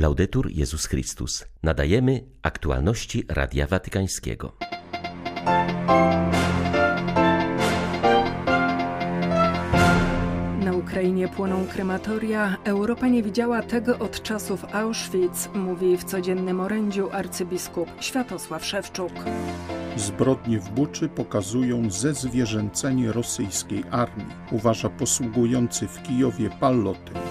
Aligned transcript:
Laudetur 0.00 0.50
Jezus 0.50 0.86
Chrystus. 0.86 1.44
Nadajemy 1.62 2.24
aktualności 2.42 3.24
Radia 3.28 3.66
Watykańskiego. 3.66 4.56
Na 10.64 10.72
Ukrainie 10.72 11.28
płoną 11.28 11.66
krematoria. 11.66 12.56
Europa 12.64 13.08
nie 13.08 13.22
widziała 13.22 13.62
tego 13.62 13.98
od 13.98 14.22
czasów 14.22 14.64
Auschwitz, 14.74 15.54
mówi 15.54 15.96
w 15.96 16.04
codziennym 16.04 16.60
orędziu 16.60 17.10
arcybiskup 17.12 17.88
Światosław 18.00 18.64
Szewczuk. 18.64 19.12
Zbrodnie 19.96 20.60
w 20.60 20.70
Buczy 20.70 21.08
pokazują 21.08 21.90
zezwierzęcenie 21.90 23.12
rosyjskiej 23.12 23.84
armii, 23.90 24.26
uważa 24.50 24.88
posługujący 24.88 25.88
w 25.88 26.02
Kijowie 26.02 26.50
Pallotyn. 26.60 27.29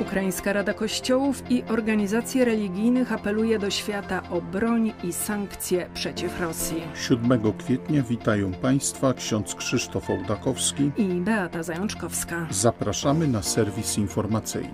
Ukraińska 0.00 0.52
Rada 0.52 0.74
Kościołów 0.74 1.50
i 1.50 1.62
organizacje 1.68 2.44
religijnych 2.44 3.12
apeluje 3.12 3.58
do 3.58 3.70
świata 3.70 4.22
o 4.30 4.40
broń 4.40 4.92
i 5.04 5.12
sankcje 5.12 5.90
przeciw 5.94 6.40
Rosji. 6.40 6.82
7 6.94 7.52
kwietnia 7.58 8.02
witają 8.02 8.52
Państwa 8.52 9.14
ksiądz 9.14 9.54
Krzysztof 9.54 10.10
Ołdakowski 10.10 10.90
i 10.96 11.04
Beata 11.04 11.62
Zajączkowska. 11.62 12.46
Zapraszamy 12.50 13.28
na 13.28 13.42
serwis 13.42 13.98
informacyjny. 13.98 14.70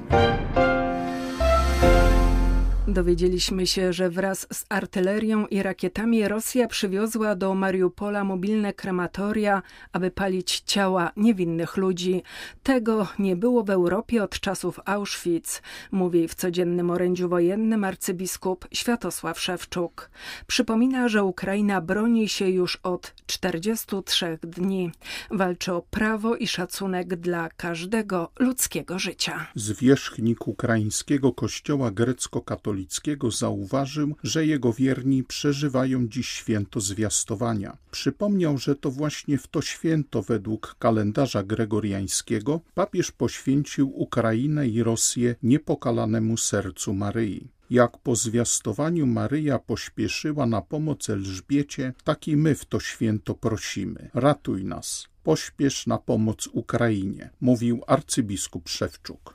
Dowiedzieliśmy 2.92 3.66
się, 3.66 3.92
że 3.92 4.10
wraz 4.10 4.46
z 4.52 4.64
artylerią 4.69 5.46
i 5.46 5.62
rakietami 5.62 6.28
Rosja 6.28 6.66
przywiozła 6.66 7.34
do 7.37 7.55
Mariupola 7.55 8.24
mobilne 8.24 8.73
krematoria, 8.73 9.62
aby 9.92 10.10
palić 10.10 10.60
ciała 10.60 11.12
niewinnych 11.16 11.77
ludzi. 11.77 12.23
Tego 12.62 13.09
nie 13.19 13.36
było 13.36 13.64
w 13.64 13.70
Europie 13.70 14.23
od 14.23 14.41
czasów 14.41 14.80
Auschwitz, 14.84 15.62
mówi 15.92 16.28
w 16.28 16.34
codziennym 16.34 16.91
orędziu 16.91 17.28
wojennym 17.28 17.84
arcybiskup 17.84 18.69
Światosław 18.73 19.41
Szewczuk. 19.41 20.11
Przypomina, 20.47 21.09
że 21.09 21.24
Ukraina 21.24 21.81
broni 21.81 22.28
się 22.28 22.48
już 22.48 22.77
od 22.77 23.14
43 23.27 24.38
dni. 24.42 24.92
Walczy 25.31 25.72
o 25.72 25.83
prawo 25.83 26.36
i 26.36 26.47
szacunek 26.47 27.16
dla 27.16 27.48
każdego 27.48 28.31
ludzkiego 28.38 28.98
życia. 28.98 29.47
Zwierzchnik 29.55 30.48
ukraińskiego 30.48 31.33
kościoła 31.33 31.91
grecko-katolickiego 31.91 32.81
katolickiego 32.83 33.30
zauważył, 33.30 34.16
że 34.22 34.47
jego 34.47 34.72
wierni 34.72 35.25
przeżywają 35.25 36.08
dziś 36.08 36.28
święto 36.28 36.80
zwiastowania. 36.80 37.77
Przypomniał, 37.91 38.58
że 38.58 38.77
to 38.77 38.91
właśnie 38.91 39.38
w 39.38 39.47
to 39.47 39.62
święto 39.62 40.22
według 40.22 40.77
kalendarza 40.78 41.42
gregoriańskiego 41.42 42.60
papież 42.75 43.12
poświęcił 43.12 43.88
Ukrainę 43.88 44.69
i 44.69 44.83
Rosję 44.83 45.34
niepokalanemu 45.42 46.36
sercu 46.36 46.94
Maryi. 46.94 47.48
Jak 47.70 47.98
po 47.98 48.16
zwiastowaniu 48.16 49.06
Maryja 49.06 49.58
pośpieszyła 49.58 50.47
na 50.47 50.62
pomoc 50.62 51.10
Elżbiecie, 51.10 51.92
tak 52.05 52.28
i 52.28 52.36
my 52.36 52.55
w 52.55 52.64
to 52.64 52.80
święto 52.80 53.34
prosimy. 53.34 54.10
Ratuj 54.14 54.64
nas, 54.64 55.08
pośpiesz 55.23 55.87
na 55.87 55.98
pomoc 55.98 56.47
Ukrainie, 56.53 57.31
mówił 57.41 57.83
arcybiskup 57.87 58.69
Szewczuk. 58.69 59.34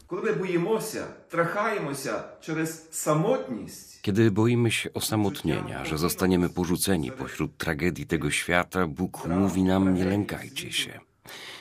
Kiedy 4.01 4.31
boimy 4.31 4.71
się 4.71 4.93
osamotnienia, 4.93 5.85
że 5.85 5.97
zostaniemy 5.97 6.49
porzuceni 6.49 7.11
pośród 7.11 7.57
tragedii 7.57 8.05
tego 8.05 8.31
świata, 8.31 8.87
Bóg 8.87 9.25
mówi 9.25 9.63
nam: 9.63 9.93
Nie 9.93 10.05
lękajcie 10.05 10.71
się. 10.71 10.99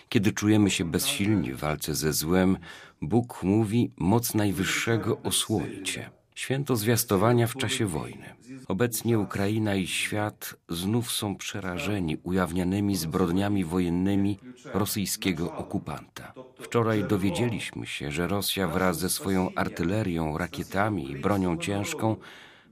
Kiedy 0.08 0.32
czujemy 0.32 0.70
się 0.70 0.84
bezsilni 0.84 1.52
w 1.52 1.58
walce 1.58 1.94
ze 1.94 2.12
złem, 2.12 2.58
Bóg 3.02 3.42
mówi: 3.42 3.90
Moc 3.96 4.34
Najwyższego 4.34 5.22
osłoni 5.22 5.82
cię. 5.82 6.15
Święto 6.36 6.76
zwiastowania 6.76 7.46
w 7.46 7.56
czasie 7.56 7.86
wojny. 7.86 8.34
Obecnie 8.68 9.18
Ukraina 9.18 9.74
i 9.74 9.86
świat 9.86 10.54
znów 10.68 11.12
są 11.12 11.36
przerażeni 11.36 12.16
ujawnianymi 12.22 12.96
zbrodniami 12.96 13.64
wojennymi 13.64 14.38
rosyjskiego 14.74 15.56
okupanta. 15.56 16.32
Wczoraj 16.60 17.04
dowiedzieliśmy 17.04 17.86
się, 17.86 18.10
że 18.10 18.26
Rosja 18.26 18.68
wraz 18.68 18.98
ze 18.98 19.10
swoją 19.10 19.50
artylerią, 19.54 20.38
rakietami 20.38 21.10
i 21.10 21.16
bronią 21.16 21.58
ciężką 21.58 22.16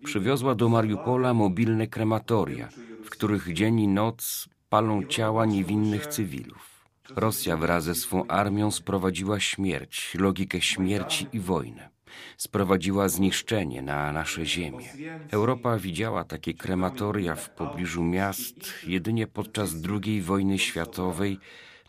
przywiozła 0.04 0.54
do 0.54 0.68
Mariupola 0.68 1.34
mobilne 1.34 1.86
krematoria, 1.86 2.68
w 3.04 3.10
których 3.10 3.52
dzień 3.52 3.80
i 3.80 3.88
noc 3.88 4.48
palą 4.68 5.06
ciała 5.06 5.46
niewinnych 5.46 6.06
cywilów. 6.06 6.84
Rosja 7.16 7.56
wraz 7.56 7.84
ze 7.84 7.94
swą 7.94 8.26
armią 8.26 8.70
sprowadziła 8.70 9.40
śmierć, 9.40 10.14
logikę 10.14 10.60
śmierci 10.60 11.26
i 11.32 11.40
wojnę 11.40 11.93
sprowadziła 12.36 13.08
zniszczenie 13.08 13.82
na 13.82 14.12
nasze 14.12 14.46
ziemię. 14.46 14.88
Europa 15.30 15.78
widziała 15.78 16.24
takie 16.24 16.54
krematoria 16.54 17.34
w 17.34 17.50
pobliżu 17.50 18.04
miast 18.04 18.54
jedynie 18.86 19.26
podczas 19.26 19.70
II 20.04 20.22
wojny 20.22 20.58
światowej, 20.58 21.38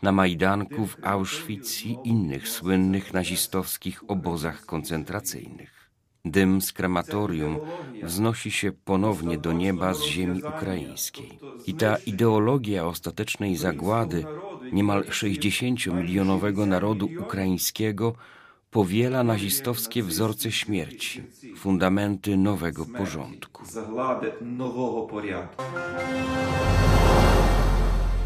na 0.02 0.12
Majdanku, 0.12 0.86
w 0.86 0.96
Auschwitz 1.02 1.86
i 1.86 1.98
innych 2.04 2.48
słynnych 2.48 3.12
nazistowskich 3.12 4.10
obozach 4.10 4.66
koncentracyjnych. 4.66 5.90
Dym 6.24 6.62
z 6.62 6.72
krematorium 6.72 7.58
wznosi 8.02 8.50
się 8.50 8.72
ponownie 8.72 9.38
do 9.38 9.52
nieba 9.52 9.94
z 9.94 10.02
ziemi 10.02 10.42
ukraińskiej. 10.42 11.38
I 11.66 11.74
ta 11.74 11.96
ideologia 11.96 12.86
ostatecznej 12.86 13.56
zagłady 13.56 14.24
niemal 14.72 15.02
60-milionowego 15.02 16.66
narodu 16.66 17.08
ukraińskiego 17.18 18.14
powiela 18.76 19.24
nazistowskie 19.24 20.02
wzorce 20.02 20.52
śmierci, 20.52 21.22
fundamenty 21.56 22.36
nowego 22.36 22.86
porządku. 22.86 23.62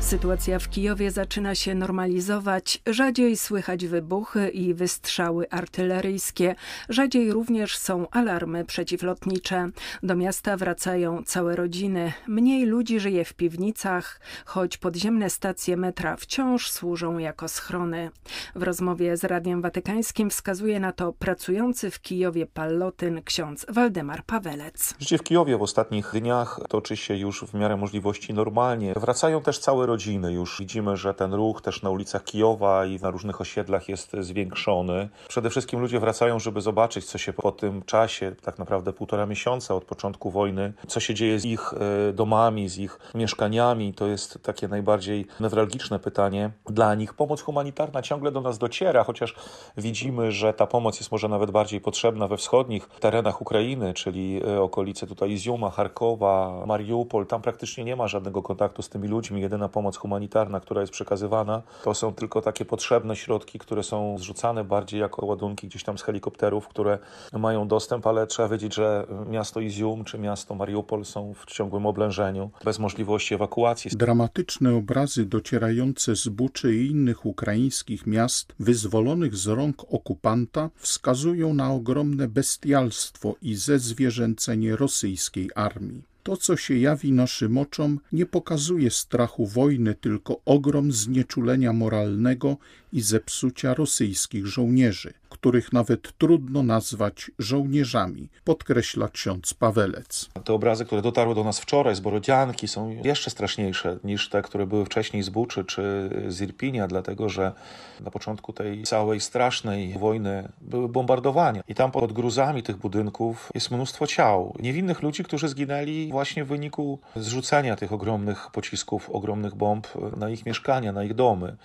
Sytuacja 0.01 0.59
w 0.59 0.69
Kijowie 0.69 1.11
zaczyna 1.11 1.55
się 1.55 1.75
normalizować. 1.75 2.83
Rzadziej 2.87 3.37
słychać 3.37 3.87
wybuchy 3.87 4.49
i 4.49 4.75
wystrzały 4.75 5.51
artyleryjskie. 5.51 6.55
Rzadziej 6.89 7.33
również 7.33 7.79
są 7.79 8.09
alarmy 8.11 8.65
przeciwlotnicze. 8.65 9.69
Do 10.03 10.17
miasta 10.17 10.57
wracają 10.57 11.23
całe 11.23 11.57
rodziny. 11.57 12.13
Mniej 12.27 12.67
ludzi 12.67 13.01
żyje 13.01 13.25
w 13.25 13.35
piwnicach, 13.35 14.21
choć 14.45 14.77
podziemne 14.77 15.31
stacje 15.31 15.77
metra 15.77 16.17
wciąż 16.17 16.71
służą 16.71 17.19
jako 17.19 17.49
schrony. 17.49 18.11
W 18.55 18.63
rozmowie 18.63 19.17
z 19.17 19.25
Radiem 19.25 19.63
Watykańskim 19.63 20.31
wskazuje 20.31 20.81
na 20.81 20.93
to 20.93 21.13
pracujący 21.13 21.91
w 21.91 22.01
Kijowie 22.01 22.47
Pallotyn 22.47 23.23
ksiądz 23.23 23.67
Waldemar 23.69 24.25
Pawelec. 24.25 24.95
Życie 24.99 25.19
w 25.19 25.23
Kijowie 25.23 25.57
w 25.57 25.63
ostatnich 25.63 26.11
dniach 26.15 26.61
toczy 26.69 26.97
się 26.97 27.17
już 27.17 27.45
w 27.45 27.55
miarę 27.55 27.77
możliwości 27.77 28.35
normalnie. 28.35 28.95
Wracają 28.97 29.43
też 29.43 29.59
całe 29.59 29.90
rodziny. 29.91 30.33
Już 30.33 30.59
widzimy, 30.59 30.97
że 30.97 31.15
ten 31.15 31.35
ruch 31.35 31.63
też 31.63 31.83
na 31.83 31.91
ulicach 31.91 32.25
Kijowa 32.25 32.87
i 32.87 33.01
na 33.01 33.11
różnych 33.11 33.41
osiedlach 33.41 33.89
jest 33.89 34.17
zwiększony. 34.21 35.09
Przede 35.29 35.51
wszystkim 35.51 35.81
ludzie 35.81 36.01
wracają, 36.01 36.39
żeby 36.39 36.61
zobaczyć, 36.61 37.05
co 37.05 37.19
się 37.19 37.33
po 37.33 37.53
tym 37.53 37.83
czasie, 37.83 38.33
tak 38.43 38.59
naprawdę 38.59 38.93
półtora 38.93 39.27
miesiąca 39.27 39.75
od 39.75 39.85
początku 39.85 40.31
wojny, 40.31 40.73
co 40.87 41.01
się 41.01 41.15
dzieje 41.15 41.39
z 41.39 41.45
ich 41.45 41.73
e, 41.73 42.13
domami, 42.13 42.69
z 42.69 42.79
ich 42.79 42.99
mieszkaniami. 43.15 43.95
To 43.95 44.07
jest 44.07 44.39
takie 44.43 44.69
najbardziej 44.69 45.27
newralgiczne 45.41 45.99
pytanie 45.99 46.51
dla 46.67 46.95
nich. 46.95 47.15
Pomoc 47.15 47.43
humanitarna 47.43 48.03
ciągle 48.03 48.33
do 48.33 48.41
nas 48.41 48.59
dociera, 48.59 49.05
chociaż 49.05 49.35
widzimy, 49.77 50.33
że 50.33 50.55
ta 50.55 50.67
pomoc 50.67 51.01
jest 51.01 51.13
może 51.13 51.29
nawet 51.29 51.51
bardziej 51.51 51.81
potrzebna 51.81 52.29
we 52.29 52.37
wschodnich 52.37 52.89
terenach 53.01 53.43
Ukrainy, 53.43 53.95
czyli 53.95 54.41
e, 54.45 54.61
okolice 54.63 55.07
tutaj 55.07 55.31
Izjuma, 55.31 55.71
Charkowa, 55.71 56.65
Mariupol. 56.67 57.27
Tam 57.27 57.43
praktycznie 57.43 57.85
nie 57.85 57.97
ma 57.97 58.09
żadnego 58.09 58.43
kontaktu 58.43 58.83
z 58.83 58.89
tymi 58.89 59.09
ludźmi. 59.09 59.41
Jedyna 59.41 59.69
pomoc 59.69 59.80
pomoc 59.81 59.97
humanitarna, 59.97 60.61
która 60.61 60.81
jest 60.81 60.93
przekazywana, 60.93 61.63
to 61.85 61.95
są 61.95 62.15
tylko 62.15 62.43
takie 62.43 62.65
potrzebne 62.65 63.17
środki, 63.17 63.59
które 63.59 63.83
są 63.83 64.19
zrzucane 64.19 64.65
bardziej 64.65 65.01
jako 65.01 65.27
ładunki 65.27 65.69
gdzieś 65.69 65.85
tam 65.85 65.99
z 65.99 66.03
helikopterów, 66.03 66.69
które 66.69 66.99
mają 67.33 67.69
dostęp, 67.69 68.07
ale 68.07 68.27
trzeba 68.27 68.49
wiedzieć, 68.49 68.75
że 68.75 69.07
miasto 69.31 69.61
Izium 69.61 70.05
czy 70.05 70.19
miasto 70.19 70.55
Mariupol 70.55 71.05
są 71.05 71.35
w 71.35 71.47
ciągłym 71.47 71.87
oblężeniu, 71.87 72.51
bez 72.65 72.79
możliwości 72.79 73.35
ewakuacji. 73.35 73.91
Dramatyczne 73.95 74.75
obrazy 74.75 75.27
docierające 75.27 76.17
z 76.17 76.29
Buczy 76.29 76.77
i 76.77 76.91
innych 76.91 77.27
ukraińskich 77.27 78.07
miast 78.07 78.55
wyzwolonych 78.59 79.37
z 79.37 79.47
rąk 79.47 79.85
okupanta 79.89 80.71
wskazują 80.77 81.55
na 81.55 81.73
ogromne 81.73 82.29
bestialstwo 82.29 83.35
i 83.43 83.55
zezwierzęcenie 83.55 84.77
rosyjskiej 84.77 85.51
armii. 85.55 86.10
To, 86.23 86.37
co 86.37 86.57
się 86.57 86.79
jawi 86.79 87.13
naszym 87.13 87.59
oczom, 87.59 88.01
nie 88.13 88.27
pokazuje 88.27 88.91
strachu 88.91 89.47
wojny, 89.47 89.95
tylko 89.95 90.41
ogrom 90.45 90.93
znieczulenia 90.93 91.73
moralnego 91.73 92.57
i 92.93 93.01
zepsucia 93.01 93.75
rosyjskich 93.75 94.47
żołnierzy. 94.47 95.13
Których 95.41 95.73
nawet 95.73 96.19
trudno 96.19 96.63
nazwać 96.63 97.31
żołnierzami, 97.39 98.29
podkreśla 98.45 99.09
ksiądz 99.09 99.55
Pawelec. 99.55 100.29
Te 100.45 100.53
obrazy, 100.53 100.85
które 100.85 101.03
dotarły 101.03 101.35
do 101.35 101.45
nas 101.45 101.61
wczoraj 101.61 101.95
z 101.95 102.01
Borodzianki 102.01 102.69
są 102.69 102.91
jeszcze 103.05 103.31
straszniejsze 103.31 103.99
niż 104.05 104.29
te, 104.29 104.43
które 104.43 104.67
były 104.67 104.85
wcześniej 104.85 105.23
z 105.23 105.29
Buczy 105.29 105.65
czy 105.65 106.11
z 106.29 106.41
Irpinia, 106.41 106.89
dlatego 106.89 107.29
że 107.29 107.53
na 108.01 108.11
początku 108.11 108.53
tej 108.53 108.83
całej 108.83 109.21
strasznej 109.21 109.99
wojny 109.99 110.49
były 110.61 110.89
bombardowania 110.89 111.63
i 111.69 111.75
tam 111.75 111.91
pod 111.91 112.13
gruzami 112.13 112.63
tych 112.63 112.77
budynków 112.77 113.51
jest 113.55 113.71
mnóstwo 113.71 114.07
ciał. 114.07 114.57
Niewinnych 114.59 115.03
ludzi, 115.03 115.25
którzy 115.25 115.49
zginęli 115.49 116.09
właśnie 116.13 116.45
w 116.45 116.49
wyniku 116.49 116.99
zrzucenia 117.17 117.77
tych 117.77 117.93
ogromnych 117.93 118.51
pocisków, 118.53 119.11
ogromnych 119.11 119.55
bomb 119.55 119.89
na 120.17 120.31
ich 120.31 120.47
mieszkania, 120.47 120.93
na 120.93 121.05
ich 121.05 121.15
domy. 121.15 121.57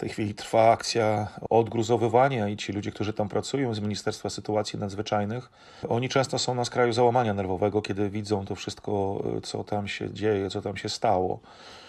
Tej 0.00 0.08
chwili 0.08 0.34
trwa 0.34 0.70
akcja 0.70 1.28
odgruzowywania 1.50 2.48
i 2.48 2.56
ci 2.56 2.72
ludzie, 2.72 2.90
którzy 2.90 3.12
tam 3.12 3.28
pracują 3.28 3.74
z 3.74 3.80
Ministerstwa 3.80 4.30
Sytuacji 4.30 4.78
Nadzwyczajnych, 4.78 5.50
oni 5.88 6.08
często 6.08 6.38
są 6.38 6.54
na 6.54 6.64
skraju 6.64 6.92
załamania 6.92 7.34
nerwowego, 7.34 7.82
kiedy 7.82 8.10
widzą 8.10 8.44
to 8.46 8.54
wszystko, 8.54 9.22
co 9.42 9.64
tam 9.64 9.88
się 9.88 10.10
dzieje, 10.14 10.50
co 10.50 10.62
tam 10.62 10.76
się 10.76 10.88
stało. 10.88 11.40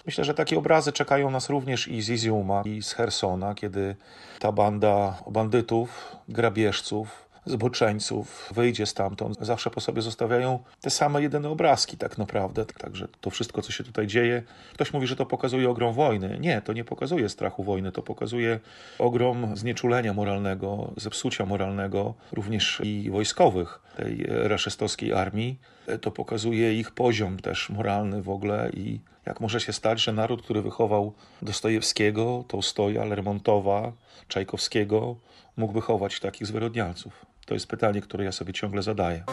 Myślę, 0.05 0.23
że 0.23 0.33
takie 0.33 0.57
obrazy 0.57 0.91
czekają 0.91 1.31
nas 1.31 1.49
również 1.49 1.87
i 1.87 2.01
z 2.01 2.09
Iziuma, 2.09 2.61
i 2.65 2.81
z 2.83 2.93
Hersona, 2.93 3.55
kiedy 3.55 3.95
ta 4.39 4.51
banda 4.51 5.17
bandytów, 5.27 6.15
grabieżców, 6.29 7.30
zboczeńców 7.45 8.51
wyjdzie 8.55 8.85
stamtąd. 8.85 9.37
Zawsze 9.41 9.69
po 9.69 9.81
sobie 9.81 10.01
zostawiają 10.01 10.59
te 10.81 10.89
same 10.89 11.21
jedyne 11.21 11.49
obrazki 11.49 11.97
tak 11.97 12.17
naprawdę. 12.17 12.65
Także 12.65 13.07
to 13.21 13.29
wszystko, 13.29 13.61
co 13.61 13.71
się 13.71 13.83
tutaj 13.83 14.07
dzieje, 14.07 14.43
ktoś 14.73 14.93
mówi, 14.93 15.07
że 15.07 15.15
to 15.15 15.25
pokazuje 15.25 15.69
ogrom 15.69 15.93
wojny. 15.93 16.37
Nie, 16.39 16.61
to 16.61 16.73
nie 16.73 16.83
pokazuje 16.83 17.29
strachu 17.29 17.63
wojny, 17.63 17.91
to 17.91 18.01
pokazuje 18.01 18.59
ogrom 18.99 19.57
znieczulenia 19.57 20.13
moralnego, 20.13 20.93
zepsucia 20.97 21.45
moralnego, 21.45 22.13
również 22.31 22.81
i 22.83 23.09
wojskowych 23.09 23.81
tej 23.97 24.25
raszystowskiej 24.27 25.13
armii. 25.13 25.59
To 26.01 26.11
pokazuje 26.11 26.73
ich 26.73 26.91
poziom 26.91 27.39
też 27.39 27.69
moralny 27.69 28.21
w 28.21 28.29
ogóle 28.29 28.69
i 28.73 28.99
jak 29.25 29.39
może 29.39 29.59
się 29.59 29.73
stać, 29.73 30.01
że 30.01 30.13
naród, 30.13 30.41
który 30.41 30.61
wychował 30.61 31.13
Dostojewskiego, 31.41 32.43
Tołstoja, 32.47 33.05
Lermontowa, 33.05 33.91
Czajkowskiego, 34.27 35.15
mógł 35.57 35.73
wychować 35.73 36.19
takich 36.19 36.47
zwyrodnialców? 36.47 37.30
To 37.51 37.55
jest 37.55 37.67
pytanie, 37.67 38.01
które 38.01 38.23
ja 38.23 38.31
sobie 38.31 38.53
ciągle 38.53 38.81
zadaję. 38.81 39.23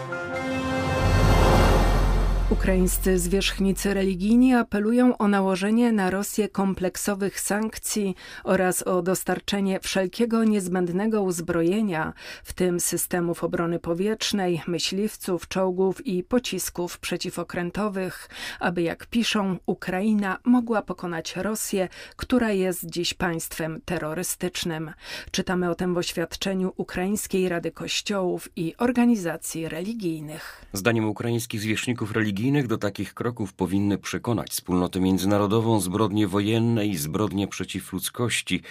Ukraińscy 2.50 3.18
zwierzchnicy 3.18 3.94
religijni 3.94 4.54
apelują 4.54 5.18
o 5.18 5.28
nałożenie 5.28 5.92
na 5.92 6.10
Rosję 6.10 6.48
kompleksowych 6.48 7.40
sankcji 7.40 8.14
oraz 8.44 8.82
o 8.82 9.02
dostarczenie 9.02 9.80
wszelkiego 9.80 10.44
niezbędnego 10.44 11.22
uzbrojenia, 11.22 12.12
w 12.44 12.52
tym 12.52 12.80
systemów 12.80 13.44
obrony 13.44 13.78
powietrznej, 13.78 14.62
myśliwców, 14.66 15.48
czołgów 15.48 16.06
i 16.06 16.22
pocisków 16.22 16.98
przeciwokrętowych, 16.98 18.28
aby 18.60 18.82
jak 18.82 19.06
piszą, 19.06 19.56
Ukraina 19.66 20.38
mogła 20.44 20.82
pokonać 20.82 21.36
Rosję, 21.36 21.88
która 22.16 22.52
jest 22.52 22.86
dziś 22.86 23.14
państwem 23.14 23.80
terrorystycznym. 23.84 24.92
Czytamy 25.30 25.70
o 25.70 25.74
tym 25.74 25.94
w 25.94 25.98
oświadczeniu 25.98 26.72
Ukraińskiej 26.76 27.48
Rady 27.48 27.70
Kościołów 27.70 28.48
i 28.56 28.74
organizacji 28.78 29.68
religijnych. 29.68 30.64
Zdaniem 30.72 31.08
ukraińskich 31.08 31.60
zwierzchników 31.60 32.12
religijnych 32.12 32.37
religijnych 32.38 32.66
do 32.66 32.78
takich 32.78 33.14
kroków 33.14 33.52
powinny 33.52 33.98
przekonać 33.98 34.50
wspólnotę 34.50 35.00
międzynarodową 35.00 35.80
zbrodnie 35.80 36.28
wojenne 36.28 36.86
i 36.86 36.96
zbrodnie 36.96 37.48
przeciw 37.48 37.92
ludzkości, 37.92 38.62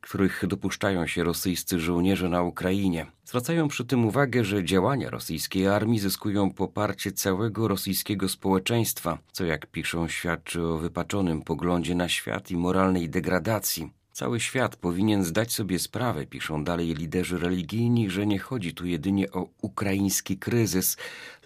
których 0.00 0.46
dopuszczają 0.46 1.06
się 1.06 1.24
rosyjscy 1.24 1.80
żołnierze 1.80 2.28
na 2.28 2.42
Ukrainie. 2.42 3.06
Zwracają 3.24 3.68
przy 3.68 3.84
tym 3.84 4.04
uwagę, 4.04 4.44
że 4.44 4.64
działania 4.64 5.10
rosyjskiej 5.10 5.66
armii 5.66 5.98
zyskują 5.98 6.50
poparcie 6.50 7.12
całego 7.12 7.68
rosyjskiego 7.68 8.28
społeczeństwa, 8.28 9.18
co 9.32 9.44
jak 9.44 9.66
piszą 9.66 10.08
świadczy 10.08 10.62
o 10.62 10.78
wypaczonym 10.78 11.42
poglądzie 11.42 11.94
na 11.94 12.08
świat 12.08 12.50
i 12.50 12.56
moralnej 12.56 13.08
degradacji. 13.10 13.95
Cały 14.16 14.40
świat 14.40 14.76
powinien 14.76 15.24
zdać 15.24 15.52
sobie 15.52 15.78
sprawę, 15.78 16.26
piszą 16.26 16.64
dalej 16.64 16.94
liderzy 16.94 17.38
religijni, 17.38 18.10
że 18.10 18.26
nie 18.26 18.38
chodzi 18.38 18.74
tu 18.74 18.86
jedynie 18.86 19.32
o 19.32 19.48
ukraiński 19.62 20.38
kryzys, 20.38 20.96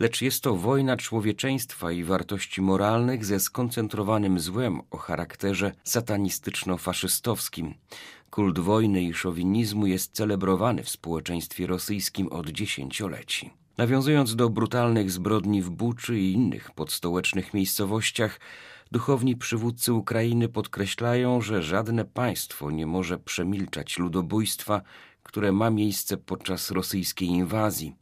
lecz 0.01 0.23
jest 0.23 0.43
to 0.43 0.57
wojna 0.57 0.97
człowieczeństwa 0.97 1.93
i 1.93 2.05
wartości 2.05 2.63
moralnych 2.63 3.25
ze 3.25 3.41
skoncentrowanym 3.41 4.41
złem 4.41 4.81
o 4.91 4.97
charakterze 4.97 5.73
satanistyczno-faszystowskim. 5.85 7.75
Kult 8.31 8.59
wojny 8.59 9.03
i 9.03 9.15
szowinizmu 9.15 9.87
jest 9.87 10.13
celebrowany 10.13 10.83
w 10.83 10.91
społeczeństwie 10.91 11.67
rosyjskim 11.67 12.29
od 12.29 12.49
dziesięcioleci. 12.49 13.51
Nawiązując 13.77 14.37
do 14.37 14.51
brutalnych 14.51 15.11
zbrodni 15.11 15.63
w 15.63 15.71
Buczy 15.71 16.21
i 16.21 16.33
innych 16.33 16.71
podstołecznych 16.71 17.55
miejscowościach, 17.55 18.41
Duchowni 18.93 19.37
przywódcy 19.37 19.93
Ukrainy 19.93 20.49
podkreślają, 20.49 21.41
że 21.41 21.63
żadne 21.63 22.05
państwo 22.05 22.71
nie 22.71 22.87
może 22.87 23.19
przemilczać 23.19 23.99
ludobójstwa, 23.99 24.83
które 25.23 25.53
ma 25.53 25.71
miejsce 25.71 26.17
podczas 26.17 26.71
rosyjskiej 26.71 27.29
inwazji. 27.29 27.97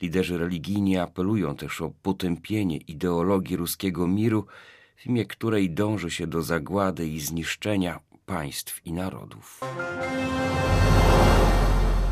Liderzy 0.00 0.38
religijni 0.38 0.98
apelują 0.98 1.56
też 1.56 1.80
o 1.80 1.92
potępienie 2.02 2.76
ideologii 2.76 3.56
ruskiego 3.56 4.06
miru, 4.06 4.46
w 4.96 5.06
imię 5.06 5.26
której 5.26 5.70
dąży 5.70 6.10
się 6.10 6.26
do 6.26 6.42
zagłady 6.42 7.08
i 7.08 7.20
zniszczenia 7.20 8.00
państw 8.26 8.86
i 8.86 8.92
narodów. 8.92 9.60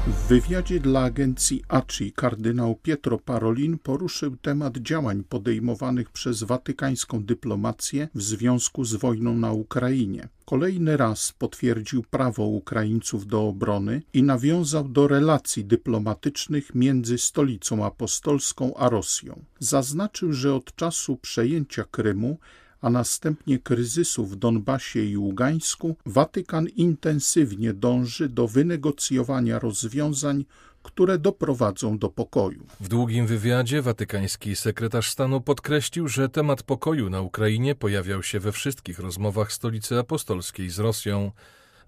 W 0.07 0.29
wywiadzie 0.29 0.81
dla 0.81 1.01
agencji 1.01 1.63
ACI 1.69 2.13
kardynał 2.13 2.75
Pietro 2.75 3.19
Parolin 3.19 3.79
poruszył 3.79 4.37
temat 4.37 4.77
działań 4.79 5.25
podejmowanych 5.29 6.11
przez 6.11 6.43
watykańską 6.43 7.25
dyplomację 7.25 8.09
w 8.15 8.23
związku 8.23 8.85
z 8.85 8.95
wojną 8.95 9.37
na 9.37 9.53
Ukrainie. 9.53 10.29
Kolejny 10.45 10.97
raz 10.97 11.33
potwierdził 11.33 12.03
prawo 12.03 12.45
Ukraińców 12.45 13.27
do 13.27 13.49
obrony 13.49 14.03
i 14.15 14.23
nawiązał 14.23 14.89
do 14.89 15.09
relacji 15.09 15.65
dyplomatycznych 15.65 16.75
między 16.75 17.19
stolicą 17.19 17.85
apostolską 17.85 18.77
a 18.77 18.89
Rosją. 18.89 19.45
Zaznaczył, 19.59 20.33
że 20.33 20.55
od 20.55 20.75
czasu 20.75 21.17
przejęcia 21.17 21.85
Krymu 21.85 22.39
a 22.81 22.91
następnie 22.91 23.59
kryzysu 23.59 24.27
w 24.27 24.37
Donbasie 24.37 25.05
i 25.05 25.17
Ługańsku, 25.17 25.97
Watykan 26.07 26.69
intensywnie 26.69 27.73
dąży 27.73 28.29
do 28.29 28.49
wynegocjowania 28.49 29.59
rozwiązań, 29.59 30.45
które 30.83 31.19
doprowadzą 31.19 31.99
do 31.99 32.09
pokoju. 32.09 32.67
W 32.81 32.89
długim 32.89 33.27
wywiadzie 33.27 33.83
watykański 33.83 34.57
sekretarz 34.57 35.11
stanu 35.11 35.41
podkreślił, 35.41 36.09
że 36.09 36.29
temat 36.29 36.63
pokoju 36.63 37.11
na 37.11 37.21
Ukrainie 37.21 37.75
pojawiał 37.75 38.23
się 38.23 38.41
we 38.41 38.53
wszystkich 38.53 38.99
rozmowach 38.99 39.53
stolicy 39.53 39.99
apostolskiej 39.99 40.71
z 40.71 40.79
Rosją. 40.79 41.33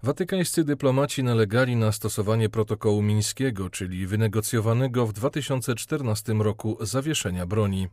Watykańscy 0.03 0.63
dyplomaci 0.63 1.23
nalegali 1.23 1.75
na 1.75 1.91
stosowanie 1.91 2.49
protokołu 2.49 3.01
mińskiego, 3.01 3.69
czyli 3.69 4.07
wynegocjowanego 4.07 5.07
w 5.07 5.13
2014 5.13 6.33
roku 6.33 6.77
zawieszenia 6.81 7.45
broni. 7.45 7.87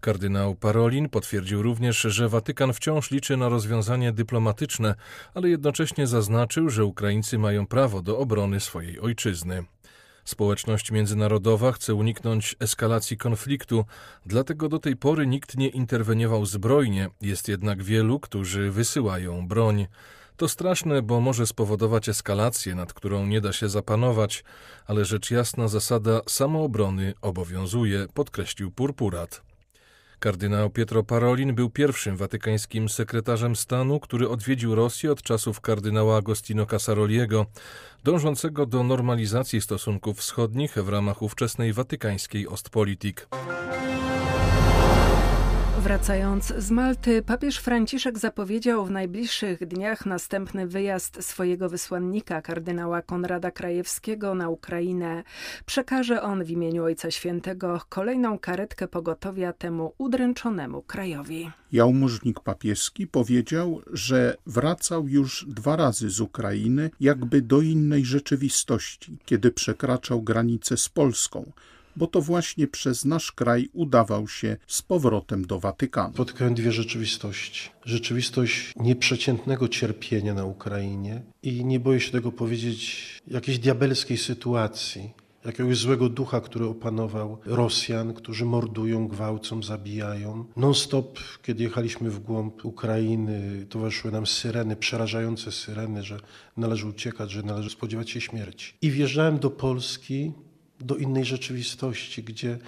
Kardynał 0.00 0.54
Parolin 0.54 1.08
potwierdził 1.08 1.62
również, 1.62 2.00
że 2.00 2.28
Watykan 2.28 2.72
wciąż 2.72 3.10
liczy 3.10 3.36
na 3.36 3.48
rozwiązanie 3.48 4.12
dyplomatyczne, 4.12 4.94
ale 5.34 5.48
jednocześnie 5.48 6.06
zaznaczył, 6.06 6.70
że 6.70 6.84
Ukraińcy 6.84 7.38
mają 7.38 7.66
prawo 7.66 8.02
do 8.02 8.18
obrony 8.18 8.60
swojej 8.60 9.00
ojczyzny. 9.00 9.64
Społeczność 10.24 10.90
międzynarodowa 10.90 11.72
chce 11.72 11.94
uniknąć 11.94 12.56
eskalacji 12.60 13.16
konfliktu, 13.16 13.84
dlatego 14.26 14.68
do 14.68 14.78
tej 14.78 14.96
pory 14.96 15.26
nikt 15.26 15.56
nie 15.56 15.68
interweniował 15.68 16.46
zbrojnie, 16.46 17.08
jest 17.20 17.48
jednak 17.48 17.82
wielu, 17.82 18.20
którzy 18.20 18.70
wysyłają 18.70 19.48
broń. 19.48 19.86
To 20.36 20.48
straszne, 20.48 21.02
bo 21.02 21.20
może 21.20 21.46
spowodować 21.46 22.08
eskalację, 22.08 22.74
nad 22.74 22.92
którą 22.92 23.26
nie 23.26 23.40
da 23.40 23.52
się 23.52 23.68
zapanować, 23.68 24.44
ale 24.86 25.04
rzecz 25.04 25.30
jasna 25.30 25.68
zasada 25.68 26.20
samoobrony 26.28 27.14
obowiązuje, 27.22 28.06
podkreślił 28.14 28.70
Purpurat. 28.70 29.45
Kardynał 30.18 30.70
Pietro 30.70 31.02
Parolin 31.02 31.54
był 31.54 31.70
pierwszym 31.70 32.16
watykańskim 32.16 32.88
sekretarzem 32.88 33.56
stanu, 33.56 34.00
który 34.00 34.28
odwiedził 34.28 34.74
Rosję 34.74 35.12
od 35.12 35.22
czasów 35.22 35.60
kardynała 35.60 36.16
Agostino 36.16 36.66
Casaroliego, 36.66 37.46
dążącego 38.04 38.66
do 38.66 38.82
normalizacji 38.82 39.60
stosunków 39.60 40.18
wschodnich 40.18 40.74
w 40.74 40.88
ramach 40.88 41.22
ówczesnej 41.22 41.72
watykańskiej 41.72 42.48
Ostpolitik. 42.48 43.28
Wracając 45.86 46.46
z 46.46 46.70
Malty, 46.70 47.22
papież 47.22 47.58
Franciszek 47.58 48.18
zapowiedział 48.18 48.86
w 48.86 48.90
najbliższych 48.90 49.66
dniach 49.66 50.06
następny 50.06 50.66
wyjazd 50.66 51.24
swojego 51.24 51.68
wysłannika, 51.68 52.42
kardynała 52.42 53.02
Konrada 53.02 53.50
Krajewskiego, 53.50 54.34
na 54.34 54.48
Ukrainę. 54.48 55.22
Przekaże 55.66 56.22
on 56.22 56.44
w 56.44 56.50
imieniu 56.50 56.84
Ojca 56.84 57.10
Świętego 57.10 57.80
kolejną 57.88 58.38
karetkę 58.38 58.88
pogotowia 58.88 59.52
temu 59.52 59.92
udręczonemu 59.98 60.82
krajowi. 60.82 61.50
Jałmużnik 61.72 62.40
papieski 62.40 63.06
powiedział, 63.06 63.80
że 63.92 64.36
wracał 64.46 65.08
już 65.08 65.46
dwa 65.48 65.76
razy 65.76 66.10
z 66.10 66.20
Ukrainy, 66.20 66.90
jakby 67.00 67.42
do 67.42 67.60
innej 67.60 68.04
rzeczywistości, 68.04 69.16
kiedy 69.24 69.50
przekraczał 69.50 70.22
granicę 70.22 70.76
z 70.76 70.88
Polską 70.88 71.52
bo 71.96 72.06
to 72.06 72.20
właśnie 72.20 72.66
przez 72.66 73.04
nasz 73.04 73.32
kraj 73.32 73.68
udawał 73.72 74.28
się 74.28 74.56
z 74.66 74.82
powrotem 74.82 75.46
do 75.46 75.60
Watykanu. 75.60 76.14
Spotykałem 76.14 76.54
dwie 76.54 76.72
rzeczywistości. 76.72 77.70
Rzeczywistość 77.84 78.72
nieprzeciętnego 78.76 79.68
cierpienia 79.68 80.34
na 80.34 80.44
Ukrainie 80.44 81.22
i 81.42 81.64
nie 81.64 81.80
boję 81.80 82.00
się 82.00 82.12
tego 82.12 82.32
powiedzieć, 82.32 83.06
jakiejś 83.26 83.58
diabelskiej 83.58 84.16
sytuacji, 84.16 85.10
jakiegoś 85.44 85.76
złego 85.76 86.08
ducha, 86.08 86.40
który 86.40 86.66
opanował 86.66 87.38
Rosjan, 87.44 88.14
którzy 88.14 88.44
mordują, 88.44 89.08
gwałcą, 89.08 89.62
zabijają. 89.62 90.44
Non-stop, 90.56 91.18
kiedy 91.42 91.62
jechaliśmy 91.62 92.10
w 92.10 92.18
głąb 92.18 92.64
Ukrainy, 92.64 93.66
towarzyszyły 93.68 94.12
nam 94.12 94.26
syreny, 94.26 94.76
przerażające 94.76 95.52
syreny, 95.52 96.02
że 96.02 96.20
należy 96.56 96.86
uciekać, 96.86 97.30
że 97.30 97.42
należy 97.42 97.70
spodziewać 97.70 98.10
się 98.10 98.20
śmierci. 98.20 98.74
I 98.82 98.90
wjeżdżałem 98.90 99.38
do 99.38 99.50
Polski 99.50 100.32
do 100.80 100.96
innej 100.96 101.24
rzeczywistości, 101.24 102.22
gdzie 102.22 102.58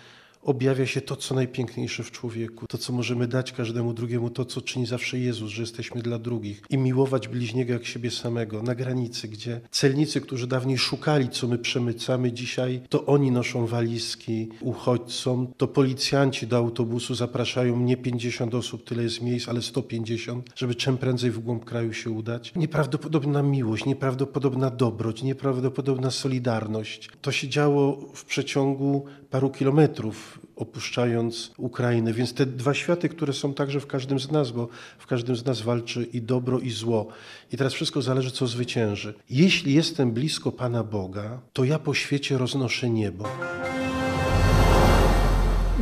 objawia 0.48 0.86
się 0.86 1.00
to, 1.00 1.16
co 1.16 1.34
najpiękniejsze 1.34 2.02
w 2.02 2.10
człowieku, 2.10 2.66
to, 2.66 2.78
co 2.78 2.92
możemy 2.92 3.28
dać 3.28 3.52
każdemu 3.52 3.92
drugiemu, 3.94 4.30
to, 4.30 4.44
co 4.44 4.60
czyni 4.60 4.86
zawsze 4.86 5.18
Jezus, 5.18 5.50
że 5.50 5.62
jesteśmy 5.62 6.02
dla 6.02 6.18
drugich 6.18 6.62
i 6.70 6.78
miłować 6.78 7.28
bliźniego 7.28 7.72
jak 7.72 7.84
siebie 7.84 8.10
samego 8.10 8.62
na 8.62 8.74
granicy, 8.74 9.28
gdzie 9.28 9.60
celnicy, 9.70 10.20
którzy 10.20 10.46
dawniej 10.46 10.78
szukali, 10.78 11.28
co 11.28 11.48
my 11.48 11.58
przemycamy, 11.58 12.32
dzisiaj 12.32 12.80
to 12.88 13.06
oni 13.06 13.30
noszą 13.30 13.66
walizki 13.66 14.48
uchodźcom, 14.60 15.48
to 15.56 15.68
policjanci 15.68 16.46
do 16.46 16.56
autobusu 16.56 17.14
zapraszają 17.14 17.80
nie 17.80 17.96
50 17.96 18.54
osób, 18.54 18.84
tyle 18.84 19.02
jest 19.02 19.22
miejsc, 19.22 19.48
ale 19.48 19.62
150, 19.62 20.50
żeby 20.56 20.74
czym 20.74 20.98
prędzej 20.98 21.30
w 21.30 21.38
głąb 21.38 21.64
kraju 21.64 21.92
się 21.92 22.10
udać. 22.10 22.52
Nieprawdopodobna 22.56 23.42
miłość, 23.42 23.84
nieprawdopodobna 23.84 24.70
dobroć, 24.70 25.22
nieprawdopodobna 25.22 26.10
solidarność. 26.10 27.10
To 27.22 27.32
się 27.32 27.48
działo 27.48 28.08
w 28.14 28.24
przeciągu 28.24 29.04
paru 29.30 29.50
kilometrów, 29.50 30.37
opuszczając 30.56 31.52
Ukrainę. 31.56 32.12
Więc 32.12 32.34
te 32.34 32.46
dwa 32.46 32.74
światy, 32.74 33.08
które 33.08 33.32
są 33.32 33.54
także 33.54 33.80
w 33.80 33.86
każdym 33.86 34.20
z 34.20 34.30
nas, 34.30 34.50
bo 34.50 34.68
w 34.98 35.06
każdym 35.06 35.36
z 35.36 35.44
nas 35.44 35.60
walczy 35.60 36.08
i 36.12 36.22
dobro, 36.22 36.58
i 36.58 36.70
zło. 36.70 37.08
I 37.52 37.56
teraz 37.56 37.72
wszystko 37.72 38.02
zależy, 38.02 38.30
co 38.30 38.46
zwycięży. 38.46 39.14
Jeśli 39.30 39.74
jestem 39.74 40.12
blisko 40.12 40.52
Pana 40.52 40.84
Boga, 40.84 41.40
to 41.52 41.64
ja 41.64 41.78
po 41.78 41.94
świecie 41.94 42.38
roznoszę 42.38 42.90
niebo. 42.90 43.24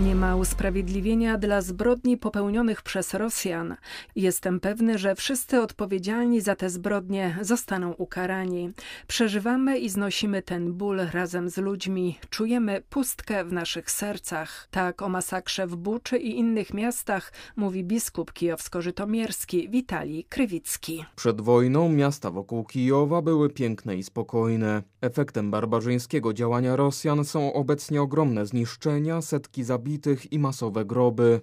Nie 0.03 0.15
ma 0.15 0.37
usprawiedliwienia 0.37 1.39
dla 1.39 1.63
zbrodni 1.63 2.17
popełnionych 2.17 2.83
przez 2.83 3.15
Rosjan. 3.15 3.77
Jestem 4.17 4.61
pewny, 4.61 4.99
że 4.99 5.15
wszyscy 5.15 5.61
odpowiedzialni 5.63 6.41
za 6.41 6.57
te 6.57 6.71
zbrodnie 6.71 7.39
zostaną 7.41 7.93
ukarani. 7.93 8.71
Przeżywamy 9.07 9.79
i 9.79 9.89
znosimy 9.89 10.43
ten 10.43 10.73
ból 10.73 11.01
razem 11.13 11.51
z 11.51 11.57
ludźmi. 11.57 12.19
Czujemy 12.31 12.83
pustkę 12.91 13.45
w 13.45 13.53
naszych 13.53 13.91
sercach. 13.91 14.69
Tak 14.71 15.03
o 15.03 15.09
masakrze 15.09 15.67
w 15.67 15.77
Buczy 15.77 16.19
i 16.19 16.39
innych 16.39 16.75
miastach 16.75 17.33
mówi 17.57 17.85
biskup 17.85 18.33
kijowsko-żytomierski 18.33 19.69
Witalij 19.71 20.25
Krywicki. 20.25 21.05
Przed 21.17 21.41
wojną 21.41 21.89
miasta 21.89 22.31
wokół 22.31 22.65
Kijowa 22.65 23.23
były 23.23 23.51
piękne 23.51 23.97
i 23.97 24.03
spokojne. 24.03 24.83
Efektem 25.01 25.51
barbarzyńskiego 25.51 26.33
działania 26.33 26.77
Rosjan 26.77 27.25
są 27.25 27.53
obecnie 27.53 28.03
ogromne 28.03 28.47
zniszczenia, 28.47 29.23
setki 29.23 29.65
zabitych, 29.65 29.86
zabitych 29.87 30.33
i 30.33 30.39
masowe 30.39 30.85
groby. 30.85 31.41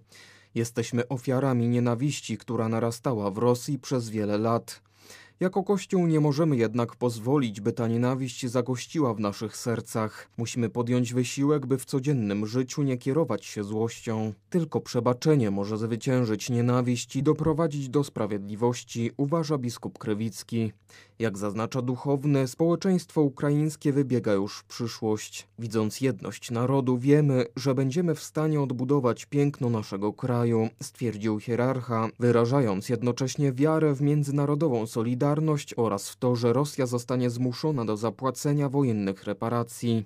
Jesteśmy 0.55 1.07
ofiarami 1.07 1.67
nienawiści, 1.69 2.37
która 2.37 2.69
narastała 2.69 3.31
w 3.31 3.37
Rosji 3.37 3.79
przez 3.79 4.09
wiele 4.09 4.37
lat. 4.37 4.81
Jako 5.39 5.63
Kościół 5.63 6.07
nie 6.07 6.19
możemy 6.19 6.57
jednak 6.57 6.95
pozwolić, 6.95 7.61
by 7.61 7.73
ta 7.73 7.87
nienawiść 7.87 8.47
zagościła 8.47 9.13
w 9.13 9.19
naszych 9.19 9.57
sercach. 9.57 10.29
Musimy 10.37 10.69
podjąć 10.69 11.13
wysiłek, 11.13 11.65
by 11.65 11.77
w 11.77 11.85
codziennym 11.85 12.45
życiu 12.45 12.83
nie 12.83 12.97
kierować 12.97 13.45
się 13.45 13.63
złością. 13.63 14.33
Tylko 14.49 14.81
przebaczenie 14.81 15.51
może 15.51 15.77
zwyciężyć 15.77 16.49
nienawiść 16.49 17.15
i 17.15 17.23
doprowadzić 17.23 17.89
do 17.89 18.03
sprawiedliwości, 18.03 19.11
uważa 19.17 19.57
biskup 19.57 19.97
Krewicki. 19.97 20.71
Jak 21.19 21.37
zaznacza 21.37 21.81
duchowny, 21.81 22.47
społeczeństwo 22.47 23.21
ukraińskie 23.21 23.93
wybiega 23.93 24.33
już 24.33 24.57
w 24.57 24.63
przyszłość. 24.63 25.47
Widząc 25.59 26.01
jedność 26.01 26.51
narodu, 26.51 26.97
wiemy, 26.97 27.45
że 27.55 27.75
będziemy 27.75 28.15
w 28.15 28.23
stanie 28.23 28.61
odbudować 28.61 29.25
piękno 29.25 29.69
naszego 29.69 30.13
kraju, 30.13 30.69
stwierdził 30.83 31.39
hierarcha, 31.39 32.09
wyrażając 32.19 32.89
jednocześnie 32.89 33.53
wiarę 33.53 33.93
w 33.93 34.01
międzynarodową 34.01 34.87
solidarność 34.87 35.73
oraz 35.77 36.09
w 36.09 36.15
to, 36.15 36.35
że 36.35 36.53
Rosja 36.53 36.85
zostanie 36.85 37.29
zmuszona 37.29 37.85
do 37.85 37.97
zapłacenia 37.97 38.69
wojennych 38.69 39.23
reparacji. 39.23 40.03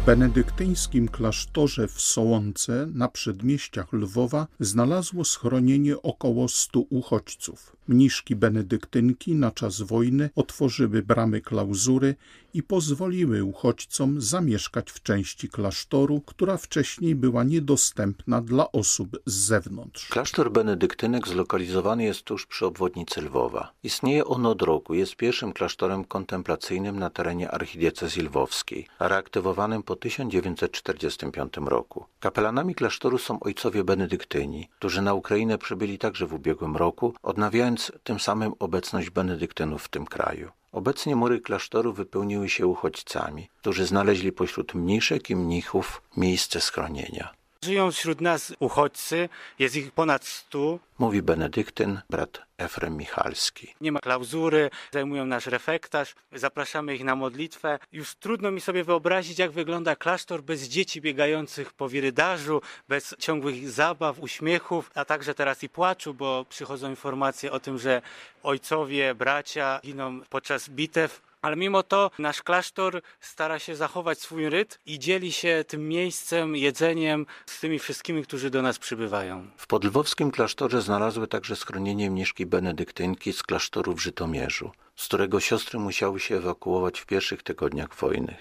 W 0.00 0.04
benedyktyńskim 0.06 1.08
klasztorze 1.08 1.88
w 1.88 2.00
Sołonce 2.00 2.88
na 2.94 3.08
przedmieściach 3.08 3.92
Lwowa 3.92 4.46
znalazło 4.60 5.24
schronienie 5.24 6.02
około 6.02 6.48
stu 6.48 6.86
uchodźców. 6.90 7.76
Mniszki 7.88 8.36
benedyktynki 8.36 9.34
na 9.34 9.50
czas 9.50 9.80
wojny 9.80 10.30
otworzyły 10.34 11.02
bramy 11.02 11.40
klauzury 11.40 12.14
i 12.54 12.62
pozwoliły 12.62 13.44
uchodźcom 13.44 14.20
zamieszkać 14.20 14.90
w 14.90 15.02
części 15.02 15.48
klasztoru, 15.48 16.20
która 16.20 16.56
wcześniej 16.56 17.14
była 17.14 17.44
niedostępna 17.44 18.40
dla 18.40 18.72
osób 18.72 19.18
z 19.26 19.34
zewnątrz. 19.34 20.08
Klasztor 20.08 20.52
benedyktynek 20.52 21.28
zlokalizowany 21.28 22.04
jest 22.04 22.22
tuż 22.22 22.46
przy 22.46 22.66
obwodnicy 22.66 23.22
Lwowa. 23.22 23.72
Istnieje 23.82 24.24
on 24.24 24.46
od 24.46 24.62
roku, 24.62 24.94
jest 24.94 25.16
pierwszym 25.16 25.52
klasztorem 25.52 26.04
kontemplacyjnym 26.04 26.98
na 26.98 27.10
terenie 27.10 27.50
archidiecezji 27.50 28.22
lwowskiej, 28.22 28.86
reaktywowanym 29.00 29.82
po 29.82 29.96
1945 29.96 31.54
roku. 31.56 32.04
Kapelanami 32.20 32.74
klasztoru 32.74 33.18
są 33.18 33.40
ojcowie 33.40 33.84
benedyktyni, 33.84 34.68
którzy 34.78 35.02
na 35.02 35.14
Ukrainę 35.14 35.58
przybyli 35.58 35.98
także 35.98 36.26
w 36.26 36.34
ubiegłym 36.34 36.76
roku, 36.76 37.14
odnawiając 37.22 37.92
tym 38.04 38.20
samym 38.20 38.52
obecność 38.58 39.10
benedyktynów 39.10 39.84
w 39.84 39.88
tym 39.88 40.06
kraju. 40.06 40.50
Obecnie 40.72 41.16
mury 41.16 41.40
klasztoru 41.40 41.92
wypełniły 41.92 42.48
się 42.48 42.66
uchodźcami, 42.66 43.48
którzy 43.56 43.86
znaleźli 43.86 44.32
pośród 44.32 44.74
mniszek 44.74 45.30
i 45.30 45.36
mnichów 45.36 46.02
miejsce 46.16 46.60
schronienia. 46.60 47.39
Żyją 47.64 47.92
wśród 47.92 48.20
nas 48.20 48.52
uchodźcy, 48.58 49.28
jest 49.58 49.76
ich 49.76 49.92
ponad 49.92 50.26
stu. 50.26 50.80
Mówi 50.98 51.22
benedyktyn, 51.22 52.00
brat 52.10 52.42
Efrem 52.58 52.96
Michalski. 52.96 53.74
Nie 53.80 53.92
ma 53.92 54.00
klauzury, 54.00 54.70
zajmują 54.92 55.26
nasz 55.26 55.46
refektarz, 55.46 56.14
zapraszamy 56.32 56.94
ich 56.94 57.04
na 57.04 57.16
modlitwę. 57.16 57.78
Już 57.92 58.14
trudno 58.14 58.50
mi 58.50 58.60
sobie 58.60 58.84
wyobrazić, 58.84 59.38
jak 59.38 59.50
wygląda 59.50 59.96
klasztor 59.96 60.42
bez 60.42 60.62
dzieci 60.62 61.00
biegających 61.00 61.72
po 61.72 61.88
wirydarzu, 61.88 62.62
bez 62.88 63.14
ciągłych 63.18 63.70
zabaw, 63.70 64.18
uśmiechów, 64.18 64.90
a 64.94 65.04
także 65.04 65.34
teraz 65.34 65.62
i 65.62 65.68
płaczu, 65.68 66.14
bo 66.14 66.44
przychodzą 66.48 66.90
informacje 66.90 67.52
o 67.52 67.60
tym, 67.60 67.78
że 67.78 68.02
ojcowie, 68.42 69.14
bracia 69.14 69.80
giną 69.84 70.20
podczas 70.30 70.68
bitew. 70.68 71.29
Ale 71.42 71.56
mimo 71.56 71.82
to 71.82 72.10
nasz 72.18 72.42
klasztor 72.42 73.02
stara 73.20 73.58
się 73.58 73.76
zachować 73.76 74.18
swój 74.20 74.50
rytm 74.50 74.78
i 74.86 74.98
dzieli 74.98 75.32
się 75.32 75.64
tym 75.68 75.88
miejscem, 75.88 76.56
jedzeniem 76.56 77.26
z 77.46 77.60
tymi 77.60 77.78
wszystkimi, 77.78 78.22
którzy 78.22 78.50
do 78.50 78.62
nas 78.62 78.78
przybywają. 78.78 79.50
W 79.56 79.66
podlwowskim 79.66 80.30
klasztorze 80.30 80.82
znalazły 80.82 81.26
także 81.26 81.56
schronienie 81.56 82.10
mniszki 82.10 82.46
benedyktynki 82.46 83.32
z 83.32 83.42
klasztoru 83.42 83.94
w 83.94 84.00
Żytomierzu, 84.00 84.70
z 84.96 85.06
którego 85.06 85.40
siostry 85.40 85.78
musiały 85.78 86.20
się 86.20 86.36
ewakuować 86.36 87.00
w 87.00 87.06
pierwszych 87.06 87.42
tygodniach 87.42 87.94
wojny. 87.94 88.36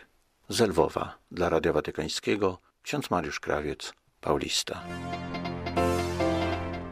Z 0.50 0.60
Lwowa, 0.60 1.18
dla 1.32 1.50
Radia 1.50 1.74
Watykańskiego, 1.74 2.58
ksiądz 2.84 3.10
Mariusz 3.10 3.40
Krawiec, 3.40 3.94
Paulista. 4.22 4.84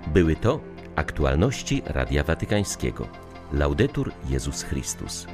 Były 0.08 0.36
to 0.36 0.60
aktualności 0.96 1.82
Radia 1.86 2.24
Watykańskiego. 2.24 3.08
Laudetur 3.54 4.12
Jezus 4.30 4.64
Chrystus. 4.64 5.28